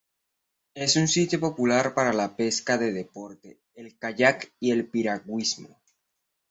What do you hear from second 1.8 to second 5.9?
para la pesca de deporte, el kayak y el piragüismo.